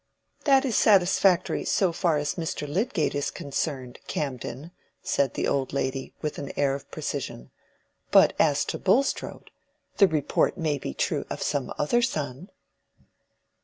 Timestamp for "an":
6.39-6.51